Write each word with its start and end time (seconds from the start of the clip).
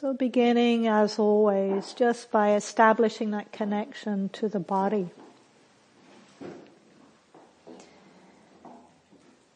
So 0.00 0.14
beginning 0.14 0.88
as 0.88 1.18
always, 1.18 1.92
just 1.92 2.30
by 2.30 2.54
establishing 2.54 3.32
that 3.32 3.52
connection 3.52 4.30
to 4.30 4.48
the 4.48 4.58
body. 4.58 5.10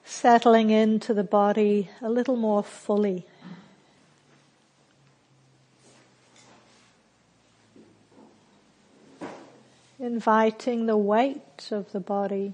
Settling 0.05 0.69
into 0.69 1.15
the 1.15 1.25
body 1.25 1.89
a 2.03 2.11
little 2.11 2.37
more 2.37 2.63
fully. 2.63 3.25
Inviting 9.99 10.85
the 10.85 10.99
weight 10.99 11.71
of 11.71 11.91
the 11.93 12.01
body 12.01 12.53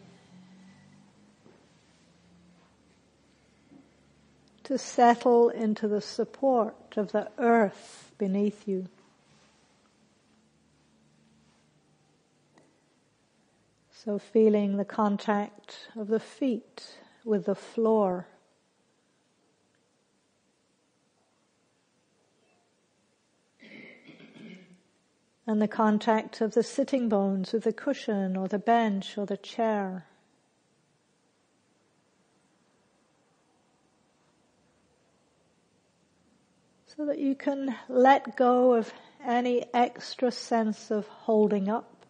to 4.70 4.78
settle 4.78 5.48
into 5.48 5.88
the 5.88 6.00
support 6.00 6.96
of 6.96 7.10
the 7.10 7.28
earth 7.38 8.12
beneath 8.18 8.68
you. 8.68 8.86
So 13.90 14.16
feeling 14.16 14.76
the 14.76 14.84
contact 14.84 15.88
of 15.96 16.06
the 16.06 16.20
feet 16.20 17.00
with 17.24 17.46
the 17.46 17.56
floor. 17.56 18.28
And 25.48 25.60
the 25.60 25.66
contact 25.66 26.40
of 26.40 26.54
the 26.54 26.62
sitting 26.62 27.08
bones 27.08 27.52
with 27.52 27.64
the 27.64 27.72
cushion 27.72 28.36
or 28.36 28.46
the 28.46 28.60
bench 28.60 29.18
or 29.18 29.26
the 29.26 29.36
chair. 29.36 30.06
So 37.00 37.06
that 37.06 37.18
you 37.18 37.34
can 37.34 37.74
let 37.88 38.36
go 38.36 38.74
of 38.74 38.92
any 39.26 39.64
extra 39.72 40.30
sense 40.30 40.90
of 40.90 41.06
holding 41.06 41.66
up 41.66 42.04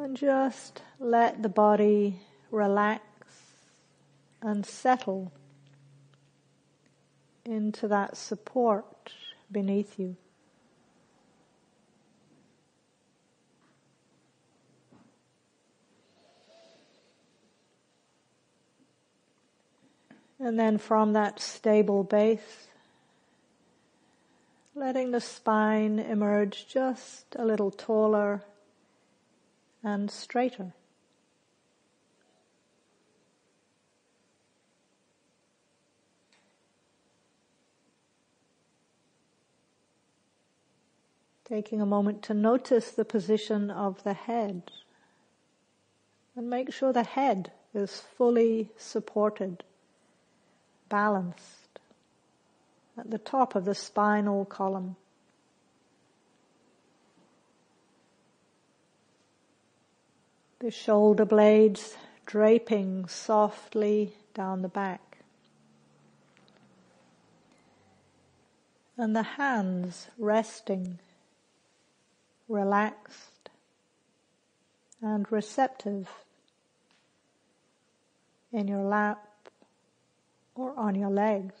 and 0.00 0.16
just 0.16 0.82
let 0.98 1.40
the 1.40 1.48
body 1.48 2.18
relax 2.50 3.04
and 4.42 4.66
settle 4.66 5.30
into 7.44 7.86
that 7.86 8.16
support 8.16 9.12
beneath 9.52 9.96
you. 9.96 10.16
And 20.40 20.58
then 20.58 20.78
from 20.78 21.12
that 21.12 21.38
stable 21.38 22.02
base, 22.02 22.67
letting 24.78 25.10
the 25.10 25.20
spine 25.20 25.98
emerge 25.98 26.66
just 26.68 27.34
a 27.36 27.44
little 27.44 27.70
taller 27.70 28.42
and 29.82 30.10
straighter. 30.10 30.72
Taking 41.44 41.80
a 41.80 41.86
moment 41.86 42.22
to 42.24 42.34
notice 42.34 42.90
the 42.90 43.04
position 43.04 43.70
of 43.70 44.04
the 44.04 44.12
head 44.12 44.70
and 46.36 46.48
make 46.48 46.72
sure 46.72 46.92
the 46.92 47.02
head 47.02 47.50
is 47.74 48.00
fully 48.16 48.70
supported, 48.76 49.64
balanced 50.88 51.57
at 52.98 53.10
the 53.10 53.18
top 53.18 53.54
of 53.54 53.64
the 53.64 53.74
spinal 53.74 54.44
column. 54.44 54.96
The 60.58 60.70
shoulder 60.72 61.24
blades 61.24 61.96
draping 62.26 63.06
softly 63.06 64.12
down 64.34 64.62
the 64.62 64.68
back. 64.68 65.18
And 68.96 69.14
the 69.14 69.22
hands 69.22 70.08
resting, 70.18 70.98
relaxed 72.48 73.50
and 75.00 75.30
receptive 75.30 76.08
in 78.52 78.66
your 78.66 78.82
lap 78.82 79.24
or 80.56 80.76
on 80.76 80.96
your 80.96 81.10
legs. 81.10 81.54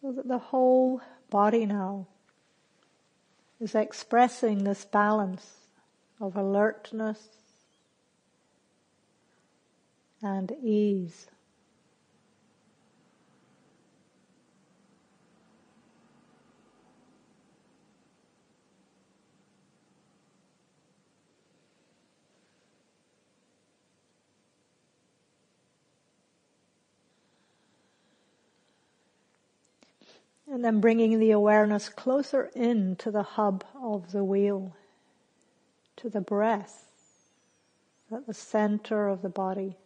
So 0.00 0.12
that 0.12 0.28
the 0.28 0.38
whole 0.38 1.02
body 1.28 1.66
now 1.66 2.06
is 3.60 3.74
expressing 3.74 4.64
this 4.64 4.84
balance 4.84 5.58
of 6.20 6.36
alertness 6.36 7.28
and 10.22 10.52
ease. 10.62 11.29
And 30.50 30.64
then 30.64 30.80
bringing 30.80 31.20
the 31.20 31.30
awareness 31.30 31.88
closer 31.88 32.50
in 32.56 32.96
to 32.96 33.12
the 33.12 33.22
hub 33.22 33.64
of 33.80 34.10
the 34.10 34.24
wheel, 34.24 34.74
to 35.96 36.10
the 36.10 36.20
breath 36.20 36.86
at 38.12 38.26
the 38.26 38.34
center 38.34 39.08
of 39.08 39.22
the 39.22 39.28
body. 39.28 39.76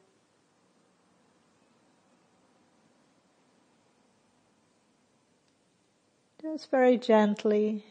Just 6.41 6.71
very 6.71 6.97
gently 6.97 7.85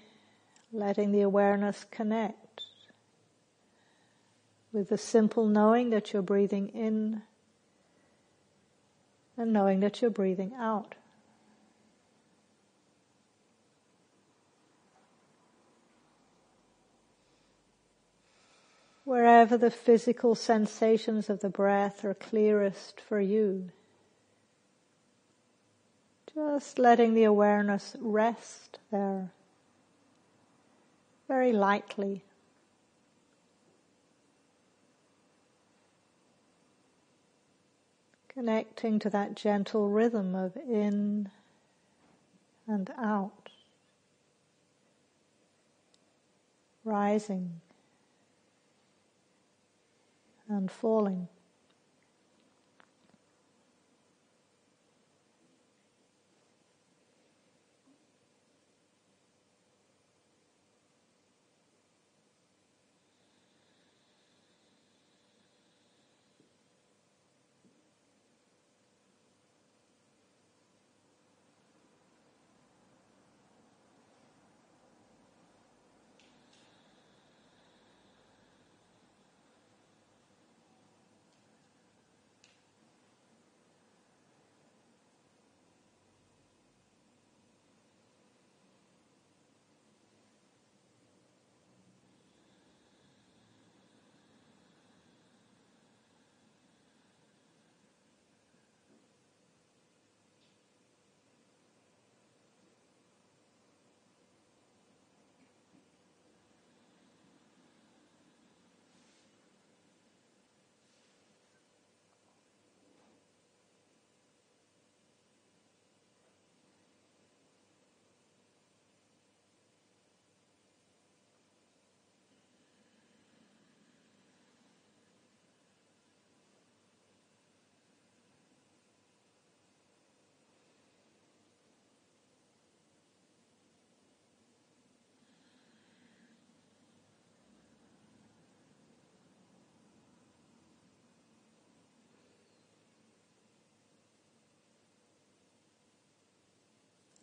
letting 0.72 1.12
the 1.12 1.22
awareness 1.22 1.86
connect 1.92 2.64
with 4.72 4.90
the 4.90 4.98
simple 4.98 5.46
knowing 5.46 5.92
that 5.92 6.14
you're 6.14 6.24
breathing 6.24 6.70
in 6.70 7.22
and 9.38 9.54
knowing 9.54 9.80
that 9.82 10.02
you're 10.02 10.12
breathing 10.12 10.54
out. 10.58 10.96
Wherever 19.14 19.60
the 19.60 19.70
physical 19.70 20.34
sensations 20.34 21.30
of 21.30 21.40
the 21.42 21.50
breath 21.50 22.04
are 22.04 22.16
clearest 22.16 23.00
for 23.00 23.22
you. 23.22 23.70
Just 26.34 26.80
letting 26.80 27.14
the 27.14 27.24
awareness 27.24 27.96
rest 28.00 28.80
there 28.90 29.30
very 31.28 31.54
lightly. 31.54 32.24
Connecting 38.30 38.98
to 38.98 39.12
that 39.12 39.36
gentle 39.36 39.90
rhythm 39.90 40.34
of 40.34 40.58
in 40.58 41.30
and 42.68 42.92
out, 42.98 43.50
rising 46.84 47.62
and 50.54 50.72
falling. 50.72 51.28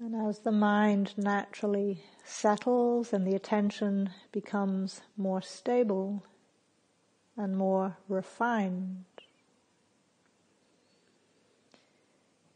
And 0.02 0.16
as 0.16 0.38
the 0.38 0.50
mind 0.50 1.12
naturally 1.18 2.02
settles 2.24 3.12
and 3.12 3.26
the 3.26 3.34
attention 3.34 4.08
becomes 4.32 5.02
more 5.14 5.42
stable 5.42 6.24
and 7.36 7.54
more 7.54 7.98
refined, 8.08 9.04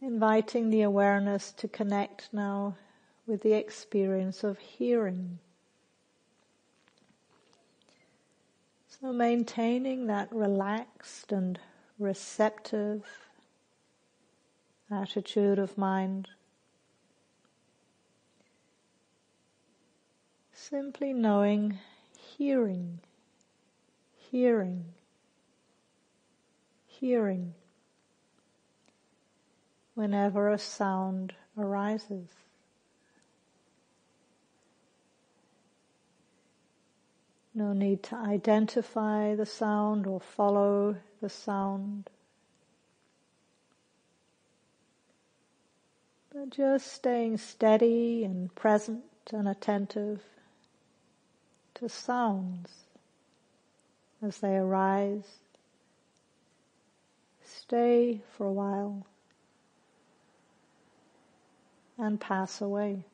inviting 0.00 0.70
the 0.70 0.80
awareness 0.80 1.52
to 1.52 1.68
connect 1.68 2.30
now 2.32 2.76
with 3.26 3.42
the 3.42 3.52
experience 3.52 4.42
of 4.42 4.58
hearing. 4.58 5.38
So 8.88 9.12
maintaining 9.12 10.06
that 10.06 10.32
relaxed 10.32 11.30
and 11.30 11.60
receptive 11.98 13.04
attitude 14.90 15.58
of 15.58 15.76
mind. 15.76 16.30
Simply 20.70 21.12
knowing, 21.12 21.78
hearing, 22.18 23.00
hearing, 24.16 24.94
hearing 26.86 27.52
whenever 29.94 30.48
a 30.48 30.58
sound 30.58 31.34
arises. 31.58 32.30
No 37.54 37.74
need 37.74 38.02
to 38.04 38.16
identify 38.16 39.34
the 39.34 39.44
sound 39.44 40.06
or 40.06 40.18
follow 40.18 40.96
the 41.20 41.28
sound. 41.28 42.08
But 46.32 46.48
just 46.48 46.86
staying 46.86 47.36
steady 47.36 48.24
and 48.24 48.52
present 48.54 49.04
and 49.30 49.46
attentive 49.46 50.22
to 51.74 51.88
sounds 51.88 52.84
as 54.22 54.38
they 54.38 54.56
arise. 54.56 55.38
Stay 57.44 58.20
for 58.36 58.46
a 58.46 58.52
while 58.52 59.06
and 61.98 62.20
pass 62.20 62.60
away. 62.60 63.04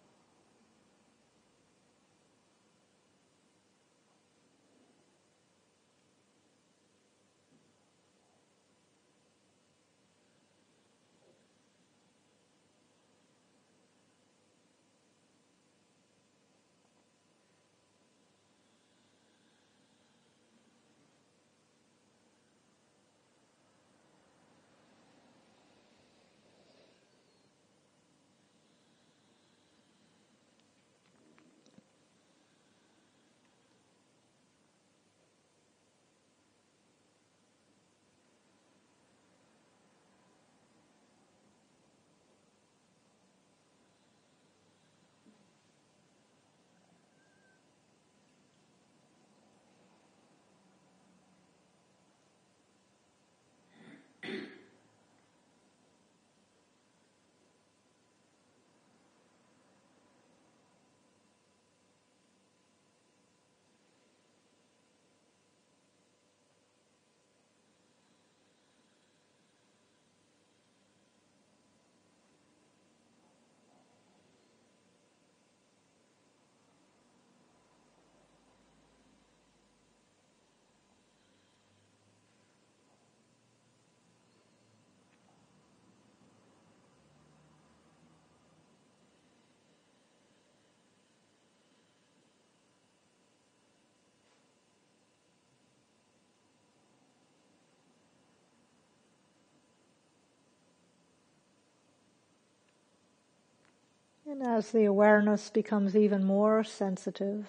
And 104.30 104.44
as 104.44 104.70
the 104.70 104.84
awareness 104.84 105.50
becomes 105.50 105.96
even 105.96 106.22
more 106.22 106.62
sensitive, 106.62 107.48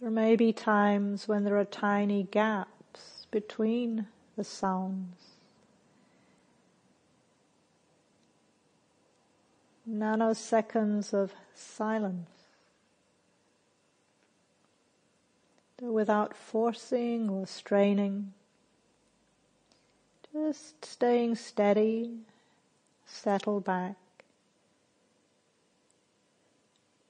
there 0.00 0.10
may 0.10 0.34
be 0.34 0.50
times 0.50 1.28
when 1.28 1.44
there 1.44 1.58
are 1.58 1.64
tiny 1.66 2.22
gaps 2.22 3.26
between 3.30 4.06
the 4.36 4.44
sounds. 4.44 5.34
Nanoseconds 9.86 11.12
of 11.12 11.34
silence. 11.54 12.30
Without 15.82 16.34
forcing 16.34 17.28
or 17.28 17.46
straining, 17.46 18.32
just 20.32 20.82
staying 20.82 21.34
steady, 21.34 22.20
settle 23.04 23.60
back 23.60 23.96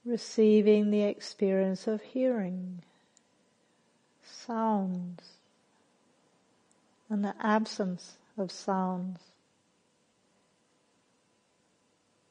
receiving 0.05 0.91
the 0.91 1.03
experience 1.03 1.87
of 1.87 2.01
hearing, 2.01 2.81
sounds, 4.23 5.21
and 7.09 7.23
the 7.23 7.35
absence 7.39 8.17
of 8.37 8.51
sounds. 8.51 9.19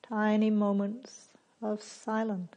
Tiny 0.02 0.50
moments 0.50 1.28
of 1.62 1.82
silence. 1.82 2.54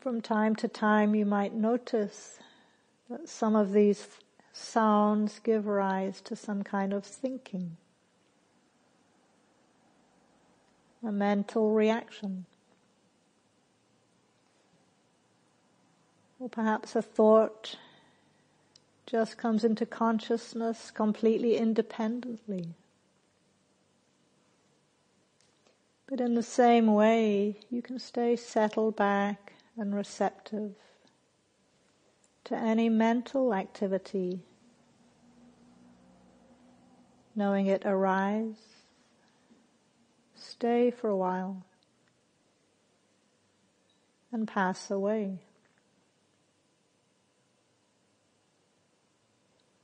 From 0.00 0.20
time 0.20 0.56
to 0.56 0.68
time, 0.68 1.14
you 1.14 1.24
might 1.24 1.54
notice 1.54 2.40
that 3.08 3.28
some 3.28 3.54
of 3.54 3.72
these 3.72 4.08
sounds 4.52 5.38
give 5.38 5.66
rise 5.66 6.20
to 6.22 6.34
some 6.34 6.64
kind 6.64 6.92
of 6.92 7.04
thinking, 7.04 7.76
a 11.06 11.12
mental 11.12 11.72
reaction. 11.72 12.46
Or 16.40 16.48
perhaps 16.48 16.96
a 16.96 17.02
thought 17.02 17.76
just 19.06 19.38
comes 19.38 19.62
into 19.62 19.86
consciousness 19.86 20.90
completely 20.90 21.56
independently. 21.56 22.74
But 26.08 26.20
in 26.20 26.34
the 26.34 26.42
same 26.42 26.92
way, 26.92 27.60
you 27.70 27.82
can 27.82 27.98
stay 28.00 28.34
settled 28.36 28.96
back 28.96 29.55
and 29.76 29.94
receptive 29.94 30.74
to 32.44 32.56
any 32.56 32.88
mental 32.88 33.52
activity, 33.52 34.40
knowing 37.34 37.66
it 37.66 37.82
arise, 37.84 38.54
stay 40.34 40.90
for 40.90 41.10
a 41.10 41.16
while, 41.16 41.64
and 44.32 44.46
pass 44.46 44.90
away. 44.90 45.38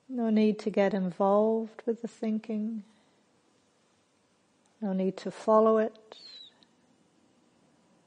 No 0.08 0.28
need 0.28 0.58
to 0.61 0.70
get 0.70 0.92
involved 0.92 1.82
with 1.87 2.02
the 2.02 2.08
thinking. 2.08 2.84
No 4.80 4.92
need 4.92 5.16
to 5.18 5.30
follow 5.30 5.78
it. 5.78 6.16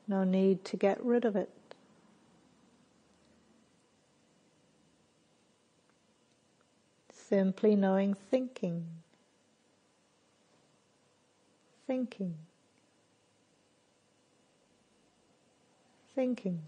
No 0.08 0.24
need 0.24 0.64
to 0.66 0.78
get 0.78 1.04
rid 1.04 1.26
of 1.26 1.36
it. 1.36 1.50
Simply 7.30 7.76
knowing 7.76 8.14
thinking. 8.14 8.86
Thinking. 11.88 12.36
Thinking. 16.14 16.62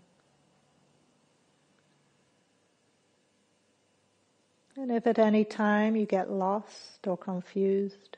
And 4.76 4.92
if 4.92 5.06
at 5.06 5.20
any 5.20 5.46
time 5.46 5.96
you 5.96 6.06
get 6.06 6.32
lost 6.32 7.08
or 7.08 7.18
confused, 7.18 8.18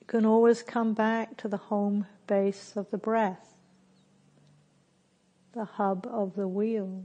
you 0.00 0.06
can 0.06 0.24
always 0.24 0.62
come 0.62 0.94
back 0.94 1.36
to 1.38 1.48
the 1.48 1.56
home 1.56 2.06
base 2.26 2.74
of 2.76 2.90
the 2.90 2.98
breath, 2.98 3.54
the 5.52 5.64
hub 5.64 6.06
of 6.10 6.36
the 6.36 6.48
wheel. 6.48 7.04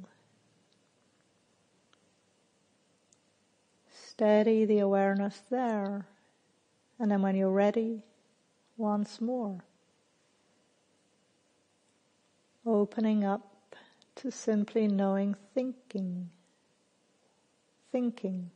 Steady 4.16 4.64
the 4.64 4.80
awareness 4.80 5.42
there, 5.50 6.06
and 6.98 7.12
then 7.12 7.22
when 7.22 7.36
you're 7.36 7.52
ready, 7.52 8.02
once 8.78 9.20
more. 9.20 9.60
Opening 12.66 13.26
up 13.26 13.76
to 14.16 14.32
simply 14.32 14.88
knowing 14.88 15.36
thinking 15.54 16.30
thinking 17.92 18.52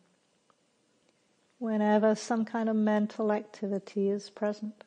whenever 1.57 2.15
some 2.15 2.45
kind 2.45 2.69
of 2.69 2.75
mental 2.75 3.31
activity 3.31 4.09
is 4.09 4.29
present. 4.29 4.85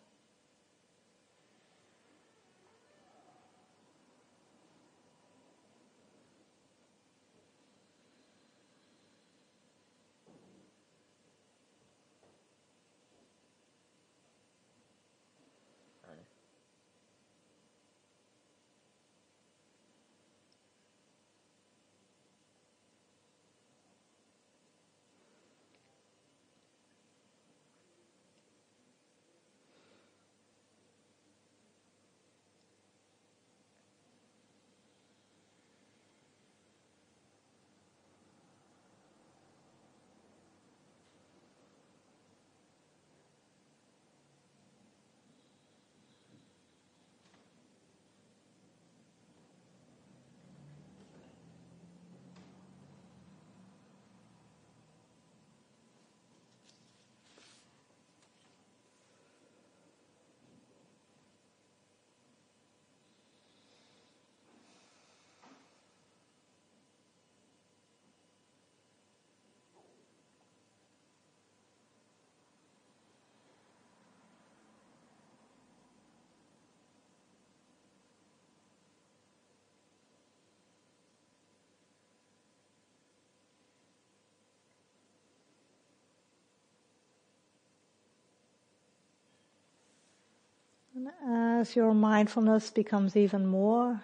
As 91.26 91.76
your 91.76 91.94
mindfulness 91.94 92.70
becomes 92.70 93.16
even 93.16 93.46
more 93.46 94.02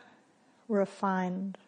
refined, 0.68 1.58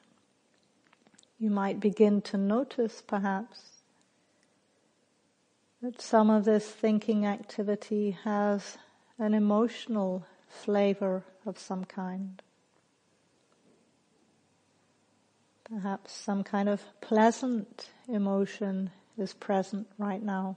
you 1.38 1.50
might 1.50 1.80
begin 1.80 2.20
to 2.22 2.36
notice 2.36 3.02
perhaps 3.06 3.82
that 5.82 6.00
some 6.00 6.28
of 6.28 6.44
this 6.44 6.68
thinking 6.68 7.26
activity 7.26 8.16
has 8.24 8.76
an 9.18 9.34
emotional 9.34 10.26
flavor 10.48 11.24
of 11.46 11.58
some 11.58 11.84
kind. 11.84 12.42
Perhaps 15.64 16.12
some 16.12 16.42
kind 16.42 16.68
of 16.68 16.82
pleasant 17.00 17.90
emotion 18.08 18.90
is 19.16 19.32
present 19.32 19.86
right 19.98 20.22
now. 20.22 20.56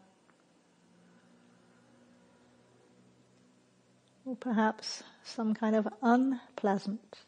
Or 4.26 4.36
perhaps 4.36 5.04
some 5.24 5.54
kind 5.54 5.76
of 5.76 5.88
unpleasant 6.02 7.20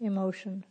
emotion. 0.00 0.64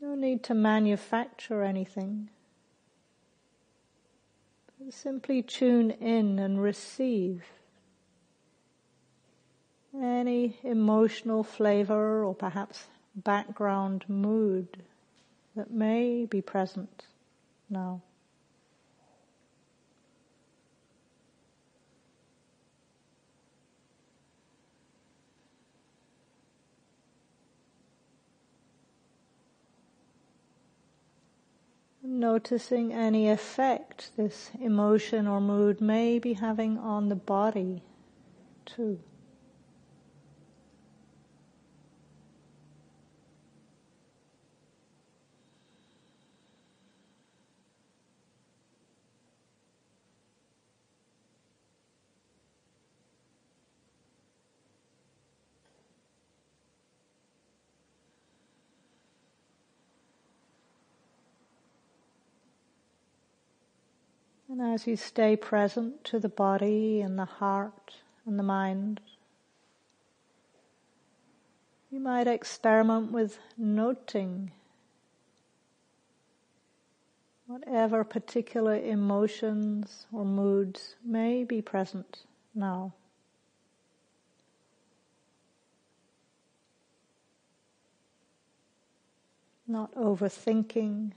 No 0.00 0.14
need 0.14 0.42
to 0.44 0.54
manufacture 0.54 1.62
anything. 1.62 2.30
Simply 4.90 5.42
tune 5.42 5.92
in 5.92 6.40
and 6.40 6.60
receive 6.60 7.44
any 9.94 10.56
emotional 10.64 11.44
flavor 11.44 12.24
or 12.24 12.34
perhaps 12.34 12.88
background 13.14 14.04
mood 14.08 14.82
that 15.54 15.70
may 15.70 16.24
be 16.24 16.40
present 16.40 17.06
now. 17.70 18.00
Noticing 32.20 32.92
any 32.92 33.28
effect 33.28 34.10
this 34.16 34.50
emotion 34.60 35.26
or 35.26 35.40
mood 35.40 35.80
may 35.80 36.18
be 36.18 36.34
having 36.34 36.78
on 36.78 37.08
the 37.08 37.16
body 37.16 37.82
too. 38.66 38.98
And 64.52 64.60
as 64.60 64.86
you 64.86 64.98
stay 64.98 65.34
present 65.34 66.04
to 66.04 66.18
the 66.18 66.28
body 66.28 67.00
and 67.00 67.18
the 67.18 67.24
heart 67.24 67.94
and 68.26 68.38
the 68.38 68.42
mind, 68.42 69.00
you 71.90 71.98
might 71.98 72.26
experiment 72.26 73.12
with 73.12 73.38
noting 73.56 74.50
whatever 77.46 78.04
particular 78.04 78.76
emotions 78.76 80.04
or 80.12 80.26
moods 80.26 80.96
may 81.02 81.44
be 81.44 81.62
present 81.62 82.24
now. 82.54 82.92
Not 89.66 89.94
overthinking, 89.94 91.12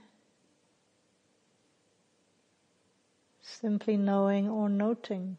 simply 3.60 3.96
knowing 3.96 4.48
or 4.48 4.68
noting, 4.68 5.38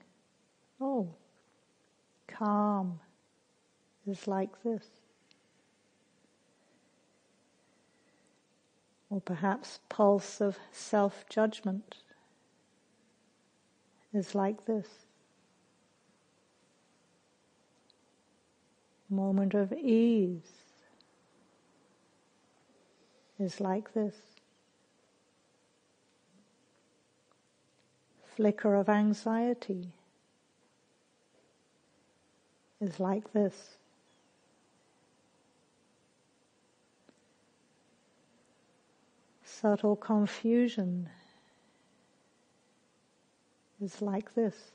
oh, 0.80 1.08
calm 2.28 3.00
is 4.06 4.28
like 4.28 4.64
this. 4.64 4.84
or 9.10 9.22
perhaps 9.22 9.80
pulse 9.90 10.42
of 10.42 10.58
self-judgment 10.72 11.98
is 14.14 14.36
like 14.36 14.66
this. 14.66 14.88
Moment 19.10 19.54
of 19.54 19.72
ease 19.72 20.42
is 23.40 23.62
like 23.62 23.94
this. 23.94 24.16
Flicker 28.38 28.76
of 28.76 28.88
anxiety 28.88 29.92
is 32.80 33.00
like 33.00 33.34
this. 33.34 33.78
subtle 39.44 39.96
confusion 39.96 41.10
is 43.82 44.04
like 44.04 44.36
this. 44.36 44.72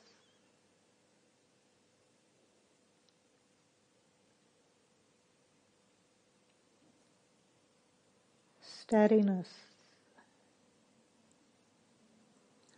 Steadiness, 8.60 9.71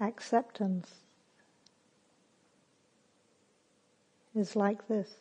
acceptance 0.01 0.91
is 4.35 4.57
like 4.57 4.89
this. 4.89 5.17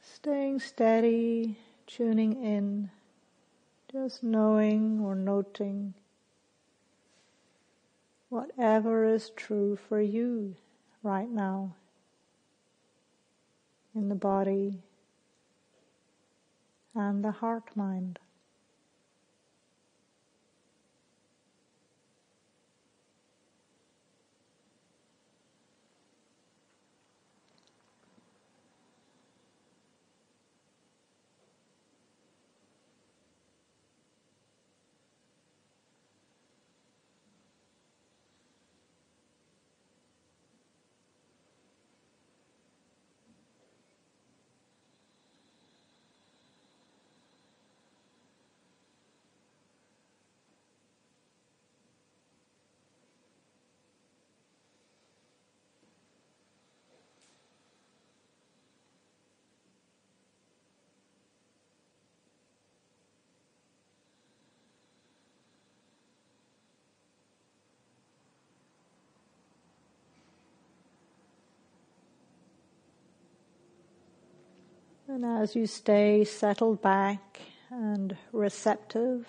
Staying 0.00 0.60
steady, 0.60 1.58
tuning 1.86 2.44
in, 2.44 2.90
just 3.90 4.22
knowing 4.22 5.00
or 5.00 5.14
noting 5.14 5.94
whatever 8.28 9.04
is 9.04 9.30
true 9.30 9.76
for 9.76 10.00
you 10.00 10.54
right 11.02 11.28
now 11.28 11.74
in 13.94 14.08
the 14.08 14.14
body 14.14 14.82
and 16.94 17.24
the 17.24 17.32
heart 17.32 17.76
mind. 17.76 18.18
And 75.12 75.24
as 75.24 75.56
you 75.56 75.66
stay 75.66 76.24
settled 76.24 76.80
back 76.80 77.40
and 77.68 78.16
receptive, 78.30 79.26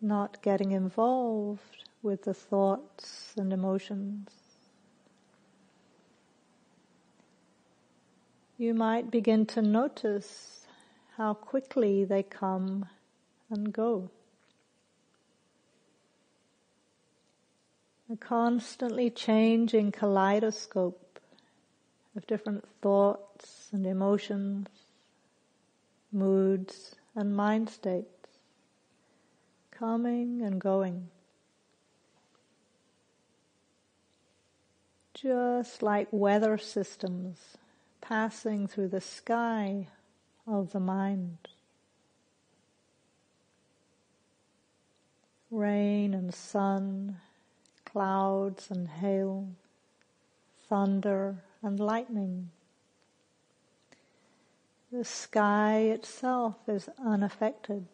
not 0.00 0.40
getting 0.42 0.70
involved 0.70 1.82
with 2.04 2.22
the 2.22 2.32
thoughts 2.32 3.34
and 3.36 3.52
emotions, 3.52 4.28
you 8.56 8.74
might 8.74 9.10
begin 9.10 9.44
to 9.46 9.60
notice 9.60 10.66
how 11.16 11.34
quickly 11.34 12.04
they 12.04 12.22
come 12.22 12.86
and 13.50 13.72
go. 13.72 14.08
A 18.08 18.14
constantly 18.14 19.10
changing 19.10 19.90
kaleidoscope 19.90 21.01
of 22.16 22.26
different 22.26 22.64
thoughts 22.80 23.68
and 23.72 23.86
emotions, 23.86 24.68
moods 26.12 26.96
and 27.14 27.34
mind 27.34 27.70
states, 27.70 28.28
coming 29.70 30.42
and 30.42 30.60
going. 30.60 31.08
Just 35.14 35.82
like 35.82 36.08
weather 36.10 36.58
systems 36.58 37.56
passing 38.00 38.66
through 38.66 38.88
the 38.88 39.00
sky 39.00 39.86
of 40.46 40.72
the 40.72 40.80
mind. 40.80 41.38
Rain 45.50 46.12
and 46.12 46.34
sun, 46.34 47.20
clouds 47.84 48.70
and 48.70 48.88
hail, 48.88 49.48
thunder 50.68 51.36
and 51.62 51.78
lightning. 51.78 52.50
The 54.90 55.04
sky 55.04 55.78
itself 55.78 56.56
is 56.66 56.88
unaffected. 57.02 57.86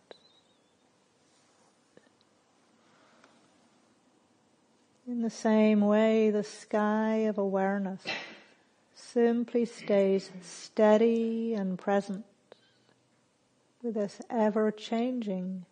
In 5.07 5.22
the 5.22 5.31
same 5.31 5.81
way, 5.81 6.31
the 6.31 6.44
sky 6.44 7.14
of 7.28 7.38
awareness 7.38 8.02
simply 8.94 9.64
stays 9.64 10.31
steady 10.42 11.54
and 11.54 11.78
present 11.78 12.24
with 13.83 13.94
this 13.94 14.20
ever 14.28 14.70
changing 14.70 15.64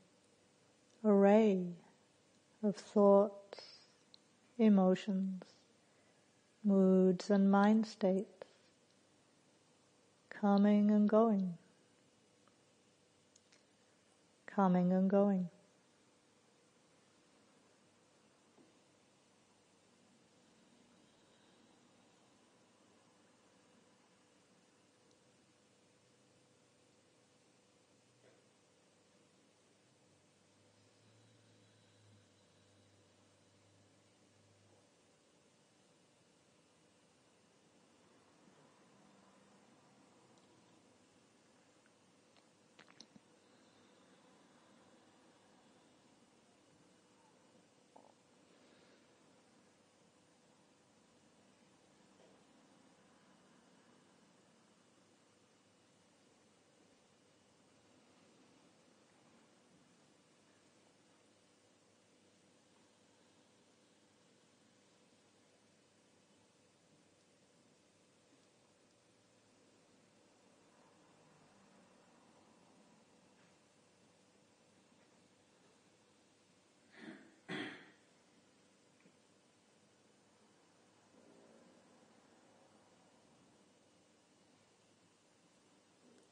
array 1.04 1.66
of 2.62 2.76
thoughts, 2.76 3.60
emotions, 4.58 5.42
moods 6.66 7.30
and 7.30 7.50
mind 7.50 7.86
states 7.86 8.26
coming 10.28 10.90
and 10.90 11.08
going, 11.08 11.54
coming 14.46 14.92
and 14.92 15.08
going. 15.08 15.48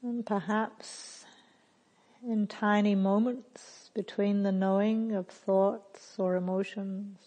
And 0.05 0.23
perhaps 0.23 1.25
in 2.21 2.45
tiny 2.45 2.93
moments 2.93 3.89
between 3.95 4.43
the 4.43 4.51
knowing 4.51 5.13
of 5.13 5.25
thoughts 5.25 6.13
or 6.19 6.35
emotions, 6.35 7.17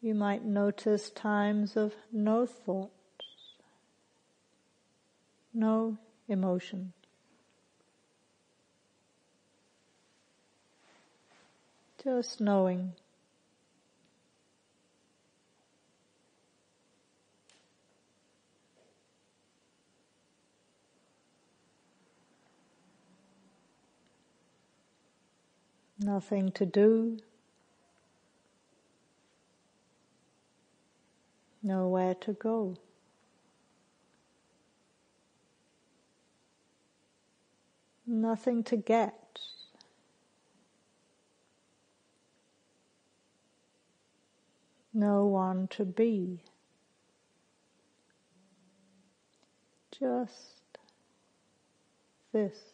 you 0.00 0.14
might 0.14 0.46
notice 0.46 1.10
times 1.10 1.76
of 1.76 1.94
no 2.10 2.46
thoughts, 2.46 2.90
no 5.52 5.98
emotion. 6.26 6.94
Just 12.02 12.40
knowing. 12.40 12.94
Nothing 26.04 26.52
to 26.52 26.66
do. 26.66 27.16
Nowhere 31.62 32.14
to 32.16 32.34
go. 32.34 32.76
Nothing 38.06 38.62
to 38.64 38.76
get. 38.76 39.38
No 44.92 45.24
one 45.24 45.68
to 45.68 45.86
be. 45.86 46.42
Just 49.98 50.60
this. 52.34 52.73